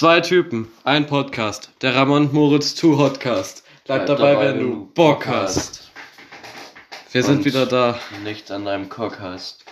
Zwei 0.00 0.22
Typen, 0.22 0.72
ein 0.82 1.04
Podcast. 1.04 1.72
Der 1.82 1.94
Ramon 1.94 2.32
Moritz 2.32 2.74
Two 2.74 2.96
Hotcast. 2.96 3.64
Bleib, 3.84 4.06
dabei, 4.06 4.38
wenn 4.38 4.58
du 4.58 4.86
Bock 4.94 5.26
hast. 5.26 5.90
Wir 7.12 7.22
sind 7.22 7.44
wieder 7.44 7.66
da. 7.66 7.98
Nicht 8.24 8.50
an 8.50 8.64
deinem 8.64 8.88
Cock 8.88 9.20
hast. 9.20 9.62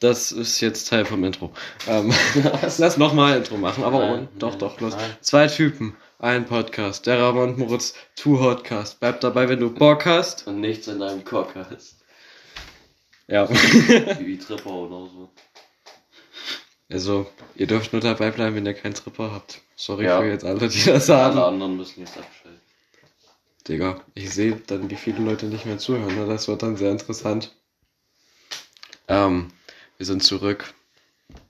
Das 0.00 0.30
ist 0.30 0.60
jetzt 0.60 0.90
Teil 0.90 1.06
vom 1.06 1.24
Intro. 1.24 1.54
Ähm, 1.86 2.12
lass 2.76 2.98
nochmal 2.98 3.38
Intro 3.38 3.56
machen, 3.56 3.82
aber 3.82 4.00
Nein, 4.00 4.10
ohne. 4.10 4.28
Doch, 4.38 4.50
nein, 4.50 4.58
doch, 4.58 4.80
los. 4.82 4.94
nein. 4.94 5.16
Zwei 5.22 5.46
Typen, 5.46 5.96
ein 6.18 6.44
Podcast. 6.44 7.06
Der 7.06 7.18
Ramon 7.18 7.58
Moritz 7.58 7.94
Two 8.14 8.38
Hotcast. 8.38 9.00
Bleib 9.00 9.22
dabei, 9.22 9.48
wenn 9.48 9.60
du 9.60 9.72
Bock 9.72 10.04
hast. 10.04 10.46
Und 10.46 10.60
nichts 10.60 10.86
an 10.86 11.00
deinem 11.00 11.24
Cock 11.24 11.54
hast. 11.54 11.96
Ja. 13.26 13.48
Wie 13.48 14.26
wie 14.26 14.38
Tripper 14.38 14.70
oder 14.70 15.06
so. 15.10 15.30
Also, 16.90 17.30
ihr 17.54 17.66
dürft 17.66 17.92
nur 17.92 18.00
dabei 18.00 18.30
bleiben, 18.30 18.56
wenn 18.56 18.66
ihr 18.66 18.74
keinen 18.74 18.94
Tripper 18.94 19.32
habt. 19.32 19.60
Sorry 19.76 20.06
Ja. 20.06 20.20
für 20.20 20.28
jetzt 20.28 20.44
alle, 20.44 20.68
die 20.68 20.82
das 20.84 21.10
Alle 21.10 21.34
haben. 21.40 21.54
anderen 21.54 21.76
müssen 21.76 22.00
jetzt 22.00 22.16
abschalten. 22.16 22.60
Digga, 23.66 24.00
ich 24.14 24.30
sehe 24.32 24.56
dann, 24.66 24.88
wie 24.88 24.96
viele 24.96 25.22
Leute 25.22 25.46
nicht 25.46 25.66
mehr 25.66 25.76
zuhören. 25.78 26.14
Ne? 26.14 26.26
Das 26.26 26.48
wird 26.48 26.62
dann 26.62 26.76
sehr 26.76 26.90
interessant. 26.90 27.54
Ähm, 29.06 29.48
wir 29.98 30.06
sind 30.06 30.22
zurück. 30.22 30.72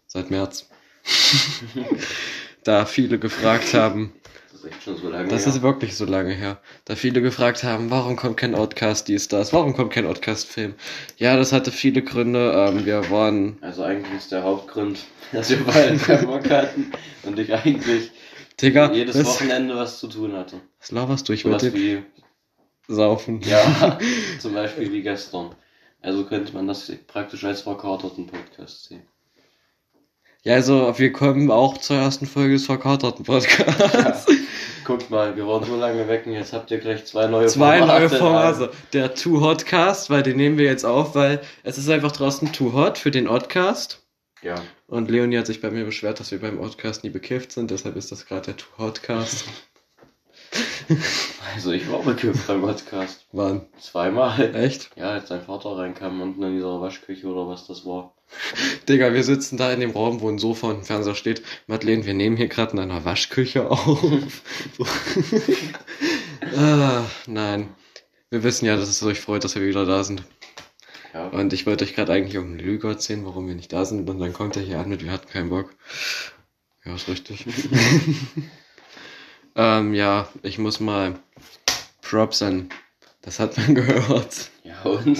Seit 0.08 0.30
März. 0.30 0.68
da 2.64 2.84
viele 2.86 3.18
gefragt 3.20 3.74
haben, 3.74 4.12
ist 4.58 4.64
echt 4.64 4.82
schon 4.82 4.96
so 4.96 5.08
lange 5.08 5.28
das 5.28 5.46
her. 5.46 5.52
ist 5.54 5.62
wirklich 5.62 5.96
so 5.96 6.04
lange 6.04 6.32
her, 6.34 6.60
da 6.84 6.94
viele 6.96 7.22
gefragt 7.22 7.62
haben, 7.64 7.90
warum 7.90 8.16
kommt 8.16 8.36
kein 8.36 8.54
Outcast, 8.54 9.08
dies, 9.08 9.28
das, 9.28 9.52
warum 9.52 9.74
kommt 9.74 9.92
kein 9.92 10.06
Outcast-Film? 10.06 10.74
Ja, 11.16 11.36
das 11.36 11.52
hatte 11.52 11.70
viele 11.72 12.02
Gründe. 12.02 12.52
Ähm, 12.52 12.84
wir 12.84 13.10
waren, 13.10 13.58
Also 13.60 13.82
eigentlich 13.84 14.16
ist 14.18 14.32
der 14.32 14.42
Hauptgrund, 14.42 14.98
dass 15.32 15.50
wir 15.50 15.64
beide 15.64 15.96
keinen 15.96 16.26
Bock 16.26 16.48
hatten 16.50 16.92
und 17.22 17.38
ich 17.38 17.52
eigentlich 17.52 18.10
Digga, 18.60 18.92
jedes 18.92 19.16
was, 19.16 19.26
Wochenende 19.26 19.76
was 19.76 20.00
zu 20.00 20.08
tun 20.08 20.32
hatte. 20.34 20.60
was 20.80 20.90
laberst 20.90 21.28
du? 21.28 21.32
Ich 21.32 21.44
wollte 21.44 21.72
wie, 21.74 22.02
saufen. 22.88 23.40
ja, 23.42 23.98
zum 24.40 24.54
Beispiel 24.54 24.92
wie 24.92 25.02
gestern. 25.02 25.54
Also 26.00 26.24
könnte 26.26 26.52
man 26.54 26.66
das 26.66 26.90
praktisch 27.06 27.44
als 27.44 27.62
verkaterten 27.62 28.26
Podcast 28.26 28.84
sehen. 28.84 29.02
Ja, 30.44 30.54
also 30.54 30.94
wir 30.98 31.12
kommen 31.12 31.50
auch 31.50 31.78
zur 31.78 31.96
ersten 31.96 32.26
Folge 32.26 32.54
des 32.54 32.66
verkaterten 32.66 33.24
Podcasts. 33.24 34.26
Guckt 34.84 35.10
mal, 35.10 35.36
wir 35.36 35.46
waren 35.46 35.64
so 35.64 35.76
lange 35.76 36.08
weg 36.08 36.24
und 36.26 36.32
jetzt 36.32 36.52
habt 36.52 36.70
ihr 36.70 36.78
gleich 36.78 37.04
zwei 37.06 37.26
neue 37.26 37.46
Zwei 37.46 37.80
neue 37.80 38.08
Formate. 38.08 38.56
Formate. 38.56 38.70
Der 38.92 39.14
Too 39.14 39.40
Hotcast, 39.40 40.10
weil 40.10 40.22
den 40.22 40.36
nehmen 40.36 40.58
wir 40.58 40.66
jetzt 40.66 40.84
auf, 40.84 41.14
weil 41.14 41.40
es 41.62 41.78
ist 41.78 41.88
einfach 41.90 42.12
draußen 42.12 42.52
Too 42.52 42.72
Hot 42.72 42.98
für 42.98 43.10
den 43.10 43.28
Oddcast. 43.28 44.04
Ja, 44.40 44.54
Und 44.86 45.10
Leonie 45.10 45.36
hat 45.38 45.46
sich 45.48 45.60
bei 45.60 45.70
mir 45.70 45.84
beschwert, 45.84 46.20
dass 46.20 46.30
wir 46.30 46.40
beim 46.40 46.60
Oddcast 46.60 47.02
nie 47.02 47.10
bekifft 47.10 47.50
sind, 47.52 47.72
deshalb 47.72 47.96
ist 47.96 48.12
das 48.12 48.24
gerade 48.24 48.46
der 48.46 48.56
Too 48.56 48.66
Hotcast. 48.78 49.44
also 51.54 51.72
ich 51.72 51.90
war 51.90 52.02
bekifft 52.02 52.46
beim 52.46 52.62
Podcast. 52.62 53.26
Wann? 53.32 53.66
Zweimal. 53.80 54.54
Echt? 54.54 54.90
Ja, 54.96 55.10
als 55.10 55.28
dein 55.28 55.42
Vater 55.42 55.76
reinkam 55.76 56.20
unten 56.20 56.42
in 56.42 56.54
dieser 56.54 56.80
Waschküche 56.80 57.26
oder 57.26 57.48
was 57.48 57.66
das 57.66 57.84
war. 57.84 58.14
Digga, 58.88 59.12
wir 59.12 59.24
sitzen 59.24 59.56
da 59.56 59.72
in 59.72 59.80
dem 59.80 59.90
Raum, 59.90 60.20
wo 60.20 60.28
ein 60.28 60.38
Sofa 60.38 60.68
und 60.68 60.78
ein 60.78 60.84
Fernseher 60.84 61.14
steht. 61.14 61.42
Madeleine, 61.66 62.04
wir 62.04 62.14
nehmen 62.14 62.36
hier 62.36 62.48
gerade 62.48 62.72
in 62.72 62.78
einer 62.78 63.04
Waschküche 63.04 63.70
auf. 63.70 64.42
ah, 66.56 67.04
nein. 67.26 67.68
Wir 68.30 68.42
wissen 68.42 68.66
ja, 68.66 68.76
dass 68.76 68.88
es 68.88 69.02
euch 69.02 69.20
freut, 69.20 69.44
dass 69.44 69.54
wir 69.54 69.66
wieder 69.66 69.86
da 69.86 70.04
sind. 70.04 70.22
Ja. 71.14 71.28
Und 71.28 71.52
ich 71.54 71.66
wollte 71.66 71.84
euch 71.84 71.94
gerade 71.94 72.12
eigentlich 72.12 72.36
um 72.36 72.56
Lüge 72.56 72.88
erzählen, 72.88 73.24
warum 73.24 73.48
wir 73.48 73.54
nicht 73.54 73.72
da 73.72 73.84
sind. 73.84 74.08
Und 74.08 74.18
dann 74.18 74.34
kommt 74.34 74.56
er 74.56 74.62
hier 74.62 74.78
an 74.78 74.88
mit, 74.88 75.02
wir 75.02 75.12
hatten 75.12 75.28
keinen 75.28 75.48
Bock. 75.48 75.74
Ja, 76.84 76.94
ist 76.94 77.08
richtig. 77.08 77.46
Ähm, 79.58 79.92
ja, 79.92 80.26
ich 80.42 80.58
muss 80.58 80.80
mal 80.80 81.14
Props 82.00 82.40
an. 82.42 82.70
Das 83.22 83.38
hat 83.38 83.56
man 83.58 83.74
gehört. 83.74 84.50
Ja, 84.64 84.80
und? 84.84 85.18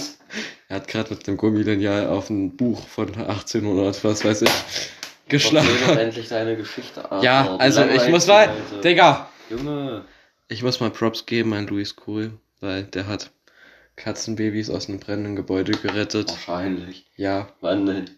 Er 0.69 0.77
hat 0.77 0.89
gerade 0.89 1.11
mit 1.11 1.27
dem 1.27 1.37
Gummilineal 1.37 2.07
auf 2.09 2.31
ein 2.31 2.57
Buch 2.57 2.87
von 2.89 3.09
1800, 3.15 4.03
was 4.05 4.25
weiß 4.25 4.43
ich, 4.43 4.51
geschlagen. 5.29 5.69
endlich 5.99 6.29
deine 6.29 6.57
Geschichte. 6.57 7.11
Alter. 7.11 7.25
Ja, 7.25 7.43
Du 7.45 7.57
also 7.57 7.85
ich 7.85 8.09
muss 8.09 8.27
mal, 8.27 8.47
Leute. 8.71 8.81
Digga, 8.83 9.29
Junge. 9.51 10.05
ich 10.49 10.63
muss 10.63 10.81
mal 10.81 10.91
Props 10.91 11.27
geben 11.27 11.53
an 11.55 11.67
Luis 11.67 11.97
Cool, 12.07 12.33
weil 12.61 12.85
der 12.85 13.07
hat 13.07 13.31
Katzenbabys 13.97 14.71
aus 14.71 14.89
einem 14.89 15.01
brennenden 15.01 15.37
Gebäude 15.37 15.73
gerettet. 15.73 16.31
Wahrscheinlich. 16.31 17.07
Ja, 17.17 17.49
Wann 17.61 17.87
denn? 17.87 18.11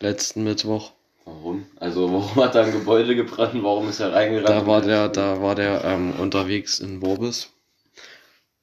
letzten 0.00 0.44
Mittwoch. 0.44 0.92
Warum? 1.24 1.66
Also, 1.80 2.12
warum 2.12 2.44
hat 2.44 2.54
er 2.54 2.64
ein 2.64 2.72
Gebäude 2.72 3.16
gebrannt? 3.16 3.62
Warum 3.62 3.88
ist 3.88 4.00
er 4.00 4.12
reingerannt? 4.12 4.48
Da 4.48 4.66
war 4.66 4.80
der, 4.82 5.08
da 5.08 5.40
war 5.40 5.54
der 5.54 5.82
ähm, 5.84 6.12
unterwegs 6.18 6.80
in 6.80 7.00
Worbis. 7.02 7.50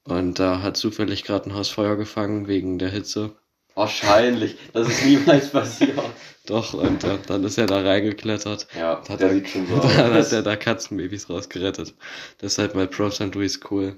Und 0.04 0.40
da 0.40 0.62
hat 0.62 0.78
zufällig 0.78 1.24
gerade 1.24 1.50
ein 1.50 1.54
Hausfeuer 1.56 1.96
gefangen 1.96 2.48
wegen 2.48 2.78
der 2.80 2.90
Hitze. 2.90 3.36
Wahrscheinlich. 3.76 4.58
Das 4.74 4.88
ist 4.90 5.06
niemals 5.06 5.50
passiert. 5.52 5.98
Doch, 6.46 6.74
und 6.74 7.04
äh, 7.04 7.18
dann 7.28 7.44
ist 7.44 7.58
er 7.58 7.68
da 7.68 7.82
reingeklettert. 7.82 8.68
Ja, 8.78 9.02
Hat 9.08 9.20
der 9.22 9.28
er- 9.30 9.34
sieht 9.36 9.50
schon 9.50 9.68
so 9.68 9.76
Dann 9.80 10.14
aus. 10.18 10.26
hat 10.28 10.34
er 10.34 10.42
da 10.44 10.56
Katzenbabys 10.56 11.30
rausgerettet. 11.30 11.94
Deshalb 12.42 12.76
mal 12.76 12.88
Props 12.88 13.22
an 13.22 13.32
Luis 13.32 13.60
cool. 13.70 13.96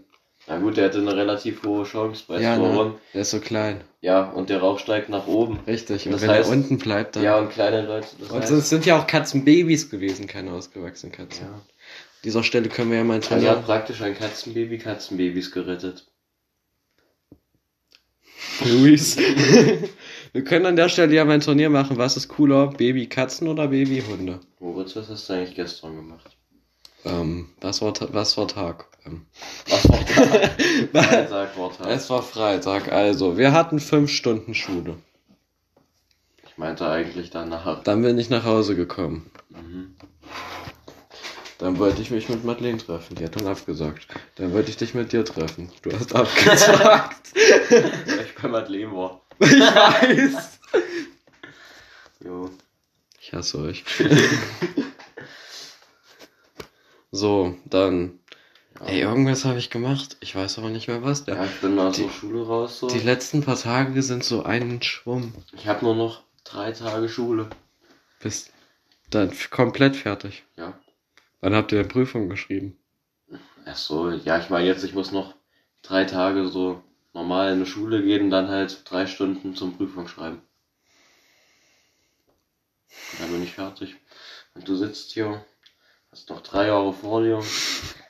Na 0.48 0.58
gut, 0.58 0.76
der 0.76 0.86
hatte 0.86 0.98
eine 0.98 1.16
relativ 1.16 1.64
hohe 1.64 1.86
Chance 1.86 2.26
bei 2.28 2.42
Ja, 2.42 2.58
ne? 2.58 2.96
Der 3.14 3.22
ist 3.22 3.32
so 3.32 3.40
klein. 3.40 3.80
Ja, 4.02 4.24
und 4.30 4.50
der 4.50 4.60
Rauch 4.60 4.78
steigt 4.78 5.08
nach 5.08 5.26
oben. 5.28 5.60
Richtig. 5.66 6.06
Und 6.06 6.12
Das 6.12 6.22
wenn 6.22 6.30
heißt- 6.32 6.34
er 6.46 6.50
unten 6.50 6.78
bleibt, 6.78 7.16
dann. 7.16 7.24
Ja, 7.24 7.38
und 7.40 7.50
kleine 7.52 7.86
Leute. 7.86 8.08
Das 8.20 8.30
und 8.30 8.42
heißt, 8.42 8.52
es 8.52 8.70
sind 8.70 8.86
ja 8.86 9.00
auch 9.00 9.08
Katzenbabys 9.08 9.90
gewesen, 9.90 10.28
keine 10.28 10.52
ausgewachsenen 10.52 11.14
Katzen. 11.14 11.46
ja. 11.46 11.54
An 11.54 11.62
dieser 12.26 12.44
Stelle 12.44 12.68
können 12.70 12.92
wir 12.92 12.98
ja 12.98 13.04
mal 13.06 13.16
ein 13.16 13.22
Also 13.22 13.34
er 13.36 13.40
Turnier. 13.40 13.52
hat 13.52 13.66
praktisch 13.66 14.02
ein 14.02 14.18
Katzenbaby 14.18 14.78
Katzenbabys 14.80 15.52
gerettet. 15.52 16.06
Luis. 18.66 19.18
wir 20.34 20.44
können 20.44 20.66
an 20.66 20.76
der 20.76 20.90
Stelle 20.90 21.14
ja 21.14 21.24
mal 21.26 21.34
ein 21.34 21.42
Turnier 21.42 21.70
machen. 21.70 21.98
Was 21.98 22.18
ist 22.18 22.28
cooler? 22.28 22.68
Babykatzen 22.68 23.48
oder 23.48 23.68
Babyhunde? 23.70 24.40
Moritz, 24.60 24.96
was 24.96 25.10
hast 25.10 25.30
du 25.30 25.34
eigentlich 25.34 25.56
gestern 25.56 25.96
gemacht? 25.96 26.30
Ähm, 27.06 27.50
was 27.62 27.82
war, 27.82 27.94
was 28.14 28.38
war 28.38 28.48
Tag? 28.48 28.86
Ähm, 29.06 29.26
Was 29.70 29.90
war 29.90 30.06
Tag? 30.06 30.62
Freitag 30.92 31.58
war 31.58 31.78
Tag. 31.78 31.88
es 31.88 32.10
war 32.10 32.24
Freitag, 32.24 32.92
also 32.92 33.38
wir 33.38 33.52
hatten 33.52 33.80
fünf 33.80 34.10
Stunden 34.12 34.54
Schule. 34.56 34.96
Ich 36.48 36.58
meinte 36.58 36.88
eigentlich 36.88 37.30
danach. 37.32 37.84
Dann 37.84 38.02
bin 38.04 38.18
ich 38.18 38.30
nach 38.30 38.46
Hause 38.46 38.76
gekommen. 38.76 39.30
Mhm. 39.50 39.96
Dann 41.58 41.78
wollte 41.80 42.02
ich 42.02 42.12
mich 42.12 42.30
mit 42.30 42.44
Madeleine 42.44 42.78
treffen. 42.78 43.16
Die 43.16 43.24
hat 43.24 43.36
dann 43.40 43.48
abgesagt. 43.48 44.08
Dann 44.36 44.54
wollte 44.54 44.70
ich 44.70 44.78
dich 44.78 44.94
mit 44.94 45.14
dir 45.14 45.24
treffen. 45.26 45.72
Du 45.82 45.92
hast 45.94 46.14
abgesagt. 46.14 47.34
Weil 47.70 48.26
ich 48.26 48.36
bei 48.42 48.48
Madeleine 48.50 48.92
war. 48.92 49.22
ich 49.40 49.50
weiß. 49.60 50.60
Jo. 52.24 52.50
Ich 53.20 53.34
hasse 53.34 53.58
euch. 53.60 53.84
so, 57.24 57.56
dann. 57.66 58.20
Ja. 58.82 58.88
Ey, 58.88 59.00
irgendwas 59.02 59.46
habe 59.46 59.58
ich 59.60 59.70
gemacht. 59.70 60.18
Ich 60.20 60.36
weiß 60.36 60.58
aber 60.58 60.70
nicht 60.70 60.88
mehr 60.90 61.02
was. 61.04 61.26
ja, 61.26 61.36
Der, 61.36 61.46
ich 61.46 61.62
bin 61.62 61.80
aus 61.80 61.96
Die- 61.96 62.04
der 62.04 62.10
Schule 62.10 62.46
raus 62.46 62.80
so. 62.80 62.88
die 62.90 63.00
letzten 63.00 63.42
paar 63.44 63.56
Tage 63.58 64.02
sind 64.04 64.24
so 64.26 64.44
ein 64.44 64.82
Schwumm. 64.82 65.34
Ich 65.54 65.68
habe 65.68 65.86
nur 65.86 65.96
noch 65.96 66.24
drei 66.44 66.72
Tage 66.74 67.08
Schule. 67.08 67.50
Bist 68.20 68.52
dann 69.10 69.32
komplett 69.52 69.96
fertig. 69.96 70.44
Ja. 70.58 70.78
Wann 71.40 71.56
habt 71.56 71.72
ihr 71.72 71.84
Prüfung 71.86 72.28
geschrieben? 72.30 72.78
Ach 73.66 73.78
so, 73.78 74.10
ja, 74.10 74.38
ich 74.40 74.50
meine 74.50 74.68
jetzt, 74.68 74.84
ich 74.84 74.94
muss 74.94 75.12
noch 75.14 75.34
drei 75.84 76.04
Tage 76.06 76.48
so 76.50 76.84
normal 77.14 77.54
in 77.54 77.60
die 77.64 77.70
Schule 77.70 78.04
gehen 78.04 78.24
und 78.24 78.30
dann 78.32 78.50
halt 78.50 78.82
drei 78.90 79.06
Stunden 79.08 79.56
zum 79.56 79.78
Prüfung 79.78 80.08
schreiben. 80.10 80.42
Und 83.14 83.22
dann 83.22 83.32
bin 83.32 83.44
ich 83.44 83.54
fertig. 83.54 83.96
Und 84.56 84.68
du 84.68 84.76
sitzt 84.76 85.12
hier, 85.12 85.46
hast 86.14 86.30
noch 86.30 86.42
drei 86.42 86.68
Jahre 86.68 86.94
vor 86.94 87.24
dir, 87.24 87.40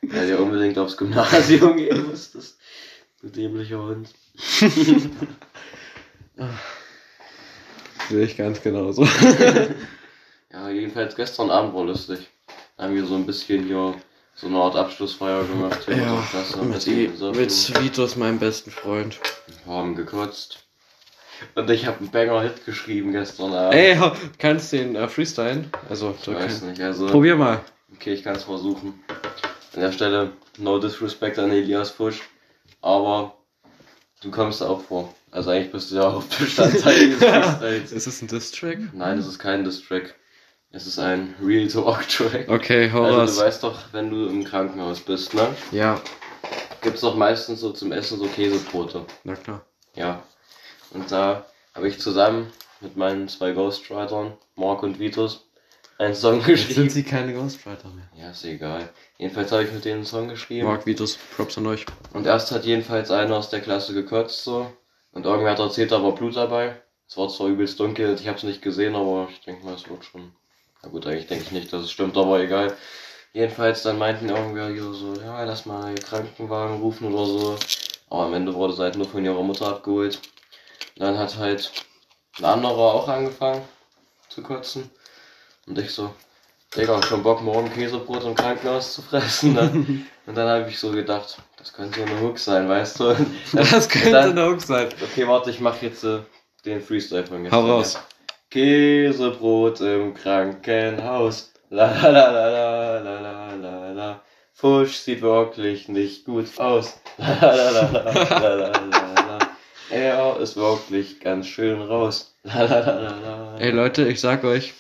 weil 0.02 0.28
du 0.28 0.38
unbedingt 0.38 0.78
aufs 0.78 0.98
Gymnasium 0.98 1.78
gehen 1.78 2.06
musstest. 2.10 2.58
Du 3.22 3.30
dämlicher 3.30 3.82
Hund. 3.82 4.10
Sehe 8.10 8.26
ich 8.26 8.36
ganz 8.38 8.62
genauso. 8.62 9.08
Ja, 10.52 10.70
jedenfalls 10.70 11.16
gestern 11.16 11.50
Abend 11.50 11.74
war 11.74 11.84
lustig. 11.84 12.30
Da 12.78 12.84
haben 12.84 12.94
wir 12.94 13.04
so 13.08 13.16
ein 13.16 13.26
bisschen 13.26 13.66
hier 13.66 13.96
so 14.36 14.46
eine 14.46 14.58
Art 14.60 14.76
Abschlussfeier 14.76 15.44
gemacht 15.46 15.80
hier 15.86 15.98
ja, 15.98 16.24
Klasse. 16.30 16.62
Mit, 16.62 16.86
gesoffen. 16.86 17.42
mit 17.42 17.82
Vitos, 17.82 18.16
meinem 18.18 18.38
besten 18.38 18.70
Freund. 18.70 19.20
haben 19.66 19.96
gekotzt. 19.96 20.60
Und 21.56 21.68
ich 21.72 21.88
habe 21.88 22.02
einen 22.02 22.12
Banger-Hit 22.12 22.66
geschrieben 22.66 23.14
gestern 23.14 23.52
Abend. 23.52 23.74
Ey, 23.74 24.00
kannst 24.38 24.72
den 24.74 24.96
äh, 24.96 25.08
freestylen? 25.08 25.72
Also, 25.90 26.14
ich 26.20 26.24
du 26.24 26.36
weiß 26.36 26.62
nicht, 26.62 26.80
also. 26.82 27.08
probier 27.08 27.36
mal. 27.36 27.62
Okay, 27.96 28.14
ich 28.14 28.24
kann 28.24 28.36
es 28.36 28.44
versuchen. 28.44 29.04
An 29.74 29.82
der 29.82 29.92
Stelle, 29.92 30.34
no 30.58 30.78
disrespect 30.80 31.40
an 31.40 31.52
Elias 31.52 31.90
Fusch, 31.90 32.22
aber 32.82 33.36
du 34.22 34.30
kommst 34.32 34.62
auch 34.62 34.82
vor. 34.82 35.14
Also 35.32 35.50
eigentlich 35.50 35.72
bist 35.72 35.92
du 35.92 35.96
ja 35.96 36.10
auch 36.10 36.24
Bestandteil 36.24 37.08
dieses 37.08 37.24
Freestyles. 37.24 37.92
Ist 37.92 38.08
es 38.08 38.22
ein 38.22 38.28
Diss-Track? 38.28 38.78
Nein, 38.94 39.18
das 39.18 39.28
ist 39.28 39.40
kein 39.40 39.64
Diss-Track. 39.64 40.14
Es 40.72 40.86
ist 40.88 41.00
ein 41.00 41.34
Real 41.42 41.68
Talk 41.68 42.08
Track. 42.08 42.50
Okay, 42.50 42.92
hau 42.92 43.04
Also 43.04 43.18
raus. 43.20 43.36
du 43.36 43.42
weißt 43.42 43.64
doch, 43.64 43.80
wenn 43.94 44.10
du 44.10 44.28
im 44.28 44.44
Krankenhaus 44.44 45.00
bist, 45.02 45.34
ne? 45.34 45.48
Ja, 45.72 46.00
Gibt's 46.82 47.02
doch 47.02 47.16
meistens 47.16 47.62
so 47.62 47.72
zum 47.72 47.92
Essen 47.94 48.20
so 48.20 48.26
Käsebrote. 48.28 49.06
na 49.24 49.36
klar. 49.36 49.66
Ja. 49.96 50.22
Und 50.92 51.10
da 51.12 51.46
habe 51.74 51.88
ich 51.88 51.98
zusammen 52.00 52.52
mit 52.82 52.98
meinen 52.98 53.30
zwei 53.30 53.54
Ghostwritern, 53.54 54.34
Mark 54.56 54.84
und 54.84 55.00
Vitus, 55.00 55.46
einen 56.04 56.16
Song 56.16 56.38
Jetzt 56.38 56.46
geschrieben. 56.48 56.74
sind 56.74 56.92
sie 56.92 57.04
keine 57.04 57.34
Ghostwriter 57.34 57.90
mehr. 57.90 58.10
Ja, 58.16 58.32
ist 58.32 58.44
egal. 58.46 58.90
Jedenfalls 59.18 59.52
habe 59.52 59.64
ich 59.64 59.72
mit 59.72 59.86
denen 59.86 59.98
einen 59.98 60.06
Song 60.06 60.28
geschrieben. 60.30 60.68
Mark 60.68 60.86
Vitus, 60.86 61.18
Props 61.36 61.58
an 61.58 61.68
euch. 61.68 61.86
Und 62.14 62.26
erst 62.26 62.52
hat 62.52 62.66
jedenfalls 62.66 63.12
einer 63.12 63.36
aus 63.36 63.50
der 63.50 63.62
Klasse 63.62 63.94
gekotzt 63.94 64.44
so. 64.44 64.72
Und 65.12 65.26
irgendwer 65.26 65.52
hat 65.52 65.60
erzählt, 65.60 65.92
da 65.92 66.02
war 66.04 66.14
Blut 66.16 66.36
dabei. 66.36 66.82
Es 67.08 67.18
war 67.18 67.30
zwar 67.30 67.48
übelst 67.48 67.80
dunkel, 67.80 68.16
ich 68.20 68.28
habe 68.28 68.38
es 68.38 68.44
nicht 68.44 68.62
gesehen, 68.62 68.96
aber 68.96 69.28
ich 69.32 69.42
denke 69.42 69.66
mal, 69.66 69.76
es 69.76 69.88
wird 69.88 70.04
schon. 70.04 70.32
Na 70.82 70.90
gut, 70.90 71.06
eigentlich 71.06 71.28
denke 71.28 71.44
ich 71.46 71.52
nicht, 71.52 71.72
dass 71.72 71.84
es 71.84 71.92
stimmt, 71.92 72.18
aber 72.18 72.40
egal. 72.40 72.76
Jedenfalls 73.34 73.84
dann 73.84 73.98
meinten 73.98 74.30
irgendwer 74.30 74.70
hier 74.70 74.94
so, 74.94 75.14
ja, 75.16 75.44
lass 75.44 75.66
mal 75.66 75.94
Krankenwagen 75.96 76.82
rufen 76.82 77.14
oder 77.14 77.26
so. 77.26 77.58
Aber 78.10 78.26
am 78.26 78.34
Ende 78.34 78.54
wurde 78.54 78.74
es 78.74 78.80
halt 78.80 78.96
nur 78.96 79.08
von 79.08 79.24
ihrer 79.24 79.42
Mutter 79.44 79.68
abgeholt. 79.68 80.20
Dann 80.96 81.18
hat 81.18 81.38
halt 81.38 81.72
ein 82.38 82.46
anderer 82.46 82.94
auch 82.94 83.08
angefangen 83.08 83.62
zu 84.30 84.42
kotzen. 84.44 84.90
Und 85.66 85.80
ich 85.80 85.92
so, 85.92 86.14
Digga, 86.76 87.02
schon 87.04 87.24
Bock, 87.24 87.42
morgen 87.42 87.72
Käsebrot 87.72 88.24
im 88.24 88.36
Krankenhaus 88.36 88.96
zu 88.96 89.02
fressen. 89.02 89.54
Ne? 89.54 90.06
und 90.26 90.36
dann 90.36 90.50
habe 90.50 90.70
ich 90.70 90.78
so 90.78 90.92
gedacht, 90.92 91.38
das 91.58 91.72
könnte 91.72 92.02
ja 92.02 92.06
eine 92.06 92.20
Hook 92.20 92.38
sein, 92.38 92.68
weißt 92.68 93.00
du? 93.00 93.16
das, 93.54 93.70
das 93.70 93.90
könnte 93.90 94.12
dann, 94.12 94.32
eine 94.32 94.50
Hook 94.50 94.62
sein. 94.62 94.90
Okay, 95.02 95.28
warte, 95.28 95.52
ich 95.52 95.60
mache 95.60 95.86
jetzt 95.86 96.04
äh, 96.04 96.20
den 96.66 96.82
Freestyle 96.82 97.26
von 97.26 97.44
gestern. 97.44 97.64
Hau 97.64 97.68
raus. 97.68 98.00
Käsebrot 98.50 99.82
im 99.82 100.14
Krankenhaus. 100.14 101.54
La 101.70 101.92
la 102.02 102.10
la 102.10 102.30
la 102.30 103.00
la 103.00 103.20
la 103.20 103.54
la 103.56 103.92
la. 103.92 104.22
Fusch 104.54 104.98
sieht 104.98 105.22
wirklich 105.22 105.88
nicht 105.88 106.26
gut 106.26 106.60
aus. 106.60 107.02
La 107.18 107.36
la 107.42 107.70
la 107.72 107.92
la 107.92 108.34
la 108.34 108.56
la 108.56 109.14
la. 109.16 109.40
Er 109.90 110.38
ist 110.40 110.56
wirklich 110.56 111.20
ganz 111.20 111.48
schön 111.48 111.82
raus. 111.82 112.36
La 112.44 112.64
la 112.64 112.80
la 112.80 113.00
la 113.00 113.20
la. 113.20 113.58
Ey 113.58 113.72
Leute, 113.72 114.08
ich 114.08 114.20
sag 114.20 114.44
euch, 114.44 114.74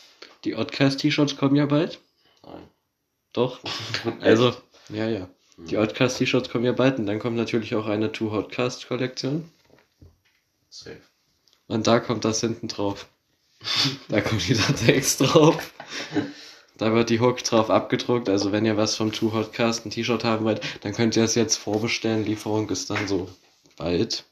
die 0.46 0.56
Oddcast-T-Shirts 0.56 1.38
kommen 1.38 1.56
ja 1.56 1.66
bald. 1.66 2.00
Nein. 2.44 2.68
Doch. 3.34 3.60
Also, 4.22 4.56
ja, 4.90 5.08
ja. 5.08 5.30
Die 5.58 5.78
Oddcast-T-Shirts 5.78 6.50
kommen 6.50 6.66
ja 6.66 6.72
bald 6.72 7.00
und 7.00 7.06
dann 7.06 7.20
kommt 7.20 7.38
natürlich 7.38 7.76
auch 7.76 7.86
eine 7.86 8.12
Two 8.12 8.32
Hotcast-Kollektion. 8.32 9.50
Safe. 10.70 11.02
Und 11.68 11.88
da 11.88 12.00
kommt 12.00 12.26
das 12.26 12.42
hinten 12.42 12.68
drauf. 12.68 13.08
Da 14.10 14.22
kommt 14.22 14.48
dieser 14.48 14.76
Text 14.76 15.22
drauf. 15.22 15.74
Da 16.78 16.94
wird 16.94 17.10
die 17.10 17.20
Hook 17.20 17.44
drauf 17.44 17.70
abgedruckt. 17.70 18.28
Also 18.28 18.52
wenn 18.52 18.66
ihr 18.66 18.78
was 18.78 18.96
vom 18.96 19.12
Two 19.12 19.32
Hotcast 19.32 19.86
ein 19.86 19.92
T-Shirt 19.92 20.24
haben 20.24 20.44
wollt, 20.46 20.62
dann 20.84 20.94
könnt 20.94 21.16
ihr 21.16 21.24
es 21.24 21.36
jetzt 21.36 21.58
vorbestellen. 21.58 22.26
Lieferung 22.26 22.70
ist 22.70 22.90
dann 22.90 23.08
so 23.08 23.30
bald. 23.78 24.26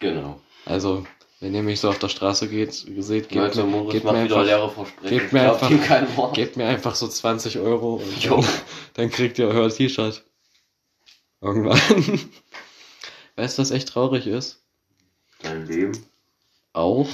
Genau. 0.00 0.40
Also, 0.66 1.06
wenn 1.42 1.54
ihr 1.54 1.62
mich 1.62 1.80
so 1.80 1.88
auf 1.90 1.98
der 1.98 2.08
Straße 2.08 2.48
geht, 2.48 2.72
seht, 2.72 3.28
gebt 3.28 3.34
Leute, 3.34 3.64
mir, 3.64 3.86
gebt 3.90 4.04
mir 4.04 4.12
einfach, 4.12 4.86
gebt 5.02 5.32
mir 5.32 5.42
einfach- 5.52 6.32
gebt 6.32 6.56
mir 6.56 6.66
einfach 6.66 6.94
so 6.94 7.08
20 7.08 7.58
Euro 7.58 7.94
und 7.96 8.24
dann, 8.30 8.44
dann 8.94 9.10
kriegt 9.10 9.38
ihr 9.38 9.48
euer 9.48 9.68
T-Shirt. 9.68 10.22
Irgendwann. 11.40 11.78
Weißt 13.36 13.58
du, 13.58 13.62
was 13.62 13.70
echt 13.72 13.88
traurig 13.88 14.26
ist? 14.26 14.60
Dein 15.42 15.66
Leben. 15.66 15.92
auch. 16.72 17.08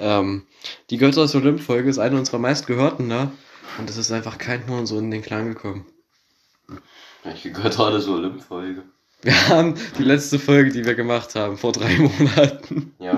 ähm, 0.00 0.46
die 0.90 0.96
Götter 0.96 1.22
des 1.22 1.34
Olymp-Folge 1.34 1.90
ist 1.90 1.98
eine 1.98 2.16
unserer 2.18 2.38
meistgehörten, 2.38 3.06
ne? 3.06 3.30
Und 3.78 3.90
es 3.90 3.96
ist 3.98 4.10
einfach 4.12 4.38
kein 4.38 4.66
Horn 4.68 4.86
so 4.86 4.98
in 4.98 5.10
den 5.10 5.20
Klang 5.22 5.48
gekommen. 5.48 5.84
Ich 7.34 7.42
gehört 7.42 7.76
heute 7.76 8.00
so 8.00 8.14
Olymp-Folge. 8.14 8.82
Wir 9.22 9.48
haben 9.48 9.74
die 9.98 10.02
letzte 10.02 10.38
Folge, 10.38 10.70
die 10.70 10.84
wir 10.84 10.94
gemacht 10.94 11.34
haben, 11.34 11.56
vor 11.58 11.72
drei 11.72 11.96
Monaten. 11.98 12.94
Ja. 12.98 13.16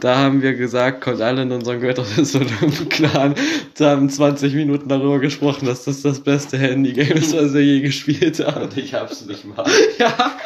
Da 0.00 0.16
haben 0.16 0.40
wir 0.40 0.54
gesagt, 0.54 1.02
kommt 1.02 1.20
alle 1.20 1.42
in 1.42 1.52
unseren 1.52 1.80
Götter 1.80 2.06
Olymp-Clan. 2.16 3.34
Da 3.74 3.90
haben 3.90 4.08
20 4.08 4.54
Minuten 4.54 4.88
darüber 4.88 5.18
gesprochen, 5.18 5.66
dass 5.66 5.84
das 5.84 6.02
das 6.02 6.20
beste 6.20 6.58
Handy-Game 6.58 7.16
ist, 7.16 7.34
was 7.34 7.52
wir 7.54 7.64
je 7.64 7.80
gespielt 7.80 8.38
haben. 8.40 8.64
Und 8.64 8.76
ich 8.76 8.94
hab's 8.94 9.24
nicht 9.26 9.44
mal. 9.44 9.64
Ja, 9.98 10.38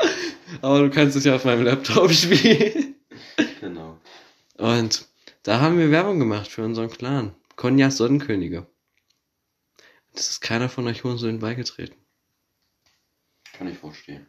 aber 0.62 0.80
du 0.80 0.90
kannst 0.90 1.16
es 1.16 1.24
ja 1.24 1.36
auf 1.36 1.44
meinem 1.44 1.64
Laptop 1.64 2.10
spielen. 2.12 2.96
Genau. 3.60 3.98
Und 4.58 5.06
da 5.44 5.60
haben 5.60 5.78
wir 5.78 5.90
Werbung 5.90 6.18
gemacht 6.18 6.48
für 6.48 6.64
unseren 6.64 6.90
Clan. 6.90 7.34
Konja 7.56 7.90
Sonnenkönige. 7.90 8.66
Das 10.14 10.30
ist 10.30 10.40
keiner 10.40 10.68
von 10.68 10.86
euch 10.86 11.04
Hurensöhnen 11.04 11.40
beigetreten. 11.40 11.96
Kann 13.52 13.68
ich 13.68 13.78
verstehen. 13.78 14.26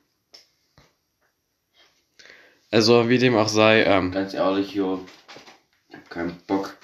Also, 2.75 3.07
wie 3.07 3.17
dem 3.17 3.37
auch 3.37 3.47
sei, 3.47 3.83
ähm, 3.83 4.11
Ganz 4.11 4.33
ehrlich, 4.33 4.69
hier, 4.69 4.99
ich 5.87 5.95
hab 5.95 6.09
keinen 6.09 6.35
Bock, 6.45 6.75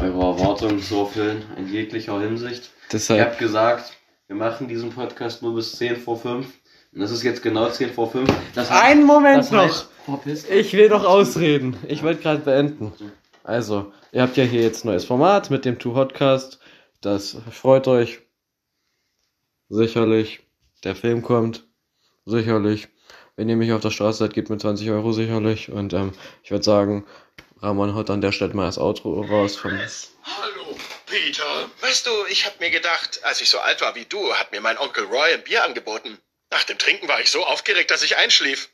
eure 0.00 0.18
Erwartungen 0.18 0.82
zu 0.82 0.96
erfüllen, 0.96 1.44
in 1.56 1.68
jeglicher 1.72 2.20
Hinsicht. 2.20 2.64
Ich 2.64 2.88
deshalb, 2.90 3.20
hab 3.20 3.38
gesagt, 3.38 3.92
wir 4.26 4.34
machen 4.34 4.66
diesen 4.66 4.90
Podcast 4.90 5.40
nur 5.40 5.54
bis 5.54 5.76
10 5.76 5.96
vor 5.98 6.18
5. 6.18 6.44
Und 6.92 7.00
das 7.00 7.12
ist 7.12 7.22
jetzt 7.22 7.40
genau 7.40 7.68
10 7.70 7.90
vor 7.92 8.10
5. 8.10 8.28
Das 8.56 8.68
heißt- 8.68 8.82
Einen 8.82 9.04
Moment 9.04 9.38
das 9.38 9.52
heißt, 9.52 9.88
dich. 10.26 10.50
Ich 10.50 10.72
will 10.72 10.88
noch 10.88 11.04
ausreden. 11.04 11.76
Ich 11.86 12.02
wollte 12.02 12.20
gerade 12.20 12.40
beenden. 12.40 12.92
Also, 13.44 13.92
ihr 14.10 14.22
habt 14.22 14.36
ja 14.36 14.42
hier 14.42 14.62
jetzt 14.62 14.84
ein 14.84 14.88
neues 14.88 15.04
Format 15.04 15.50
mit 15.50 15.64
dem 15.64 15.78
Two 15.78 15.94
Hotcast. 15.94 16.58
Das 17.00 17.36
freut 17.52 17.86
euch. 17.86 18.22
Sicherlich. 19.68 20.40
Der 20.82 20.96
Film 20.96 21.22
kommt. 21.22 21.64
Sicherlich. 22.26 22.88
Wenn 23.36 23.48
ihr 23.48 23.56
mich 23.56 23.72
auf 23.72 23.80
der 23.80 23.90
Straße 23.90 24.18
seid, 24.18 24.34
gebt 24.34 24.50
mir 24.50 24.58
20 24.58 24.90
Euro 24.90 25.12
sicherlich. 25.12 25.70
Und 25.70 25.94
ähm, 25.94 26.12
ich 26.42 26.50
würde 26.50 26.64
sagen, 26.64 27.06
Ramon 27.62 27.94
haut 27.94 28.10
an 28.10 28.20
der 28.20 28.32
Stelle 28.32 28.52
mal 28.52 28.66
das 28.66 28.78
Outro 28.78 29.22
raus 29.22 29.56
vom. 29.56 29.70
Hallo, 29.70 30.76
Peter. 31.06 31.70
Weißt 31.80 32.06
du, 32.06 32.10
ich 32.28 32.44
hab 32.44 32.60
mir 32.60 32.70
gedacht, 32.70 33.20
als 33.24 33.40
ich 33.40 33.48
so 33.48 33.58
alt 33.58 33.80
war 33.80 33.94
wie 33.94 34.04
du, 34.04 34.34
hat 34.34 34.52
mir 34.52 34.60
mein 34.60 34.76
Onkel 34.76 35.04
Roy 35.04 35.32
ein 35.32 35.44
Bier 35.44 35.64
angeboten. 35.64 36.18
Nach 36.50 36.64
dem 36.64 36.76
Trinken 36.76 37.08
war 37.08 37.20
ich 37.20 37.30
so 37.30 37.44
aufgeregt, 37.46 37.90
dass 37.90 38.02
ich 38.02 38.16
einschlief. 38.16 38.68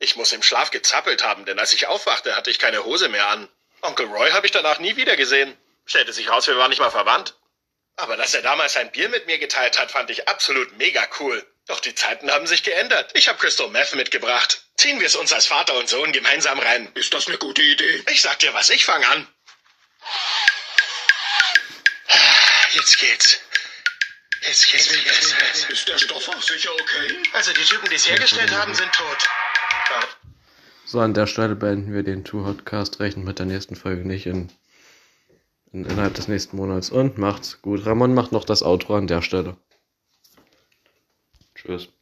Ich 0.00 0.16
muss 0.16 0.32
im 0.32 0.42
Schlaf 0.42 0.72
gezappelt 0.72 1.24
haben, 1.24 1.44
denn 1.44 1.60
als 1.60 1.72
ich 1.72 1.86
aufwachte, 1.86 2.34
hatte 2.34 2.50
ich 2.50 2.58
keine 2.58 2.84
Hose 2.84 3.08
mehr 3.08 3.28
an. 3.28 3.48
Onkel 3.82 4.06
Roy 4.06 4.30
habe 4.30 4.46
ich 4.46 4.52
danach 4.52 4.80
nie 4.80 4.96
wieder 4.96 5.16
gesehen. 5.16 5.56
Stellte 5.84 6.12
sich 6.12 6.28
raus, 6.28 6.48
wir 6.48 6.56
waren 6.56 6.70
nicht 6.70 6.80
mal 6.80 6.90
verwandt. 6.90 7.36
Aber 7.96 8.16
dass 8.16 8.34
er 8.34 8.42
damals 8.42 8.76
ein 8.76 8.90
Bier 8.90 9.08
mit 9.10 9.26
mir 9.26 9.38
geteilt 9.38 9.78
hat, 9.78 9.92
fand 9.92 10.10
ich 10.10 10.28
absolut 10.28 10.76
mega 10.78 11.06
cool. 11.20 11.46
Doch 11.66 11.80
die 11.80 11.94
Zeiten 11.94 12.30
haben 12.30 12.46
sich 12.46 12.64
geändert. 12.64 13.10
Ich 13.14 13.28
habe 13.28 13.38
Crystal 13.38 13.68
Meth 13.68 13.94
mitgebracht. 13.94 14.64
Ziehen 14.76 14.98
wir 14.98 15.06
es 15.06 15.14
uns 15.14 15.32
als 15.32 15.46
Vater 15.46 15.78
und 15.78 15.88
Sohn 15.88 16.12
gemeinsam 16.12 16.58
rein. 16.58 16.90
Ist 16.94 17.14
das 17.14 17.28
eine 17.28 17.38
gute 17.38 17.62
Idee? 17.62 18.02
Ich 18.10 18.20
sag 18.20 18.40
dir 18.40 18.52
was, 18.52 18.70
ich 18.70 18.84
fange 18.84 19.06
an. 19.08 19.28
Jetzt 22.72 22.98
geht's. 22.98 23.38
Jetzt 24.40 24.72
geht's 24.72 24.90
mir 24.90 25.02
besser. 25.02 25.70
Ist 25.70 25.88
der 25.88 25.98
Stoff 25.98 26.28
auch 26.28 26.42
sicher 26.42 26.70
okay? 26.72 27.22
Also 27.32 27.52
die 27.52 27.62
Typen, 27.62 27.88
die 27.90 27.96
es 27.96 28.08
hergestellt 28.08 28.50
haben, 28.50 28.74
sind 28.74 28.92
tot. 28.92 29.28
Ja. 29.90 30.00
So, 30.84 30.98
an 30.98 31.14
der 31.14 31.28
Stelle 31.28 31.54
beenden 31.54 31.94
wir 31.94 32.02
den 32.02 32.24
Two 32.24 32.44
Hotcast. 32.44 32.98
Rechnen 32.98 33.24
mit 33.24 33.38
der 33.38 33.46
nächsten 33.46 33.76
Folge 33.76 34.06
nicht 34.06 34.26
in, 34.26 34.50
in, 35.72 35.84
innerhalb 35.84 36.14
des 36.14 36.26
nächsten 36.26 36.56
Monats. 36.56 36.90
Und 36.90 37.18
macht's 37.18 37.62
gut. 37.62 37.86
Ramon 37.86 38.14
macht 38.14 38.32
noch 38.32 38.44
das 38.44 38.64
Outro 38.64 38.96
an 38.96 39.06
der 39.06 39.22
Stelle. 39.22 39.56
Tschüss. 41.62 41.92